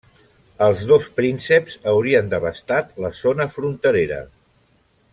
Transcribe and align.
Els 0.67 0.85
dos 0.91 1.05
prínceps 1.19 1.77
haurien 1.91 2.33
devastat 2.33 2.91
la 3.05 3.13
zona 3.23 3.49
fronterera. 3.59 4.23